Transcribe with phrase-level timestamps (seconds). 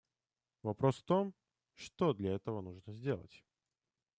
[0.63, 1.35] Вопрос в том,
[1.75, 3.43] что для этого нужно сделать.